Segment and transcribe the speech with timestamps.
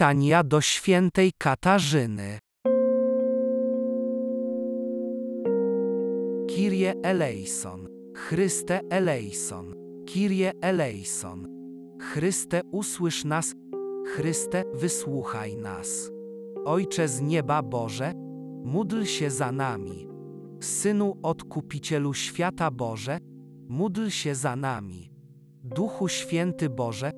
[0.00, 2.38] Litania do świętej Katarzyny.
[6.48, 7.88] Kyrie eleison.
[8.16, 9.74] Chryste eleison.
[10.06, 11.48] Kyrie eleison.
[12.00, 13.54] Chryste usłysz nas.
[14.06, 16.10] Chryste wysłuchaj nas.
[16.64, 18.12] Ojcze z nieba Boże,
[18.64, 20.08] módl się za nami.
[20.60, 23.18] Synu Odkupicielu świata Boże,
[23.68, 25.10] módl się za nami.
[25.64, 27.09] Duchu Święty Boże,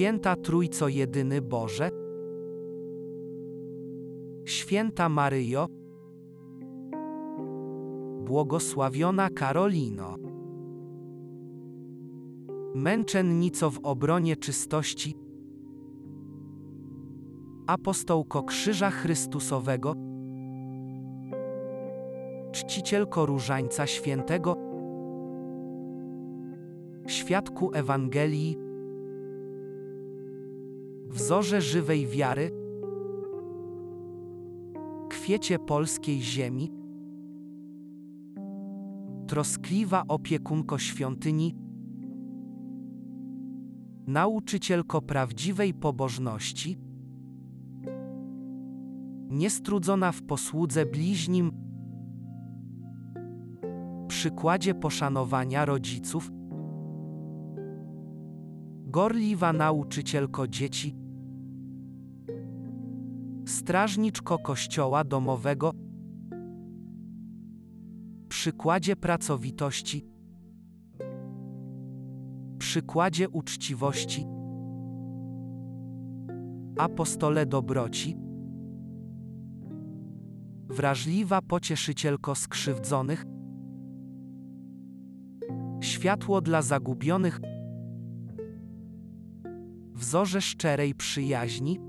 [0.00, 1.90] Święta Trójco Jedyny Boże,
[4.44, 5.66] Święta Maryjo,
[8.24, 10.16] Błogosławiona Karolino,
[12.74, 15.16] Męczennico w obronie czystości,
[17.66, 19.94] Apostołko Krzyża Chrystusowego,
[22.52, 24.56] Czcicielko Różańca Świętego,
[27.06, 28.69] Świadku Ewangelii,
[31.10, 32.50] wzorze żywej wiary,
[35.08, 36.72] kwiecie polskiej ziemi,
[39.26, 41.56] troskliwa opiekunko świątyni,
[44.06, 46.78] nauczycielko prawdziwej pobożności,
[49.30, 51.52] niestrudzona w posłudze bliźnim,
[54.08, 56.30] przykładzie poszanowania rodziców,
[58.90, 60.96] gorliwa nauczycielko dzieci,
[63.46, 65.72] strażniczko kościoła domowego,
[68.28, 70.06] przykładzie pracowitości,
[72.58, 74.26] przykładzie uczciwości,
[76.78, 78.16] apostole dobroci,
[80.68, 83.24] wrażliwa pocieszycielko skrzywdzonych,
[85.80, 87.40] światło dla zagubionych,
[90.00, 91.80] wzorze szczerej przyjaźni,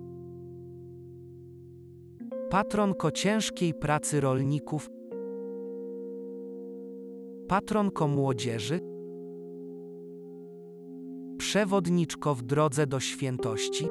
[2.50, 4.90] patronko ciężkiej pracy rolników,
[7.48, 8.80] patronko młodzieży,
[11.38, 13.88] przewodniczko w drodze do świętości,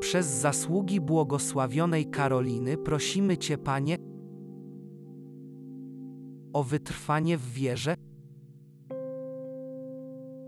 [0.00, 3.96] przez zasługi błogosławionej Karoliny prosimy Cię, Panie,
[6.52, 7.94] o wytrwanie w wierze,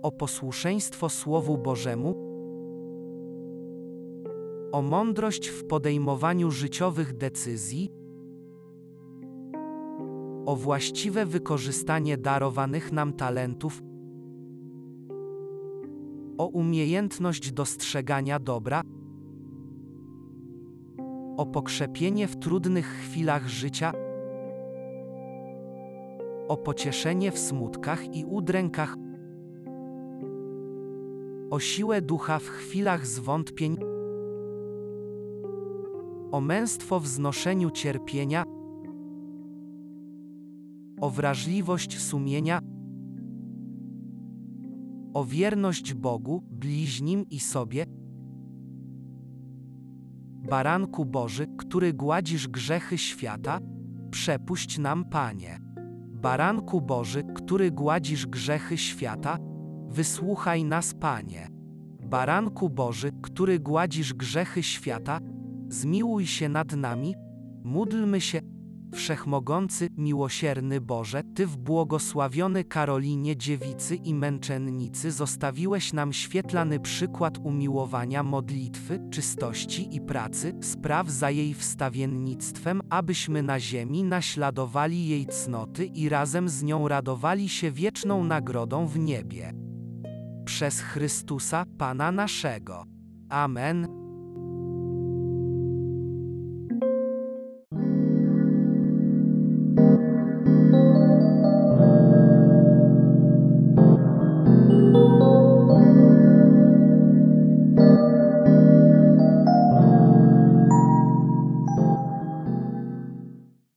[0.02, 2.26] o posłuszeństwo Słowu Bożemu,
[4.72, 7.92] o mądrość w podejmowaniu życiowych decyzji,
[10.46, 13.82] o właściwe wykorzystanie darowanych nam talentów,
[16.38, 18.82] o umiejętność dostrzegania dobra,
[21.36, 23.92] o pokrzepienie w trudnych chwilach życia,
[26.48, 28.96] o pocieszenie w smutkach i udrękach,
[31.50, 33.76] o siłę ducha w chwilach zwątpień,
[36.32, 38.44] o męstwo w znoszeniu cierpienia,
[41.00, 42.60] o wrażliwość sumienia,
[45.14, 47.86] o wierność Bogu, bliźnim i sobie.
[50.48, 53.58] Baranku Boży, który gładzisz grzechy świata,
[54.10, 55.58] przepuść nam, Panie.
[56.12, 59.38] Baranku Boży, który gładzisz grzechy świata,
[59.96, 61.48] wysłuchaj nas, Panie.
[62.02, 65.20] Baranku Boży, który gładzisz grzechy świata,
[65.68, 67.14] zmiłuj się nad nami,
[67.64, 68.40] módlmy się,
[68.94, 78.22] Wszechmogący, miłosierny Boże, Ty w błogosławiony Karolinie Dziewicy i Męczennicy zostawiłeś nam świetlany przykład umiłowania
[78.22, 86.08] modlitwy, czystości i pracy, spraw za jej wstawiennictwem, abyśmy na ziemi naśladowali jej cnoty i
[86.08, 89.55] razem z nią radowali się wieczną nagrodą w niebie.
[90.56, 92.84] Przez Chrystusa, Pana naszego.
[93.28, 93.85] Amen.